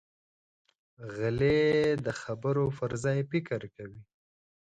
غلی، 1.15 1.63
د 2.05 2.07
خبرو 2.21 2.65
پر 2.77 2.91
ځای 3.03 3.19
فکر 3.31 3.61
کوي. 3.75 4.01